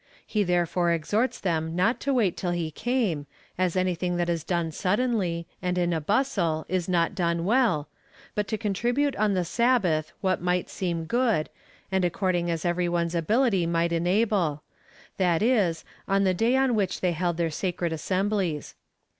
[0.25, 4.71] He therefore exhorts them not to wait till he came, as anything that is done
[4.71, 7.87] suddenly, and in a bustle, is not done well,
[8.33, 11.51] but to contribute on the Sabbath what might seem good,
[11.91, 14.63] and according as every one's ability might enable—
[15.19, 18.73] that is, on the day on which they held their sacred assemblies.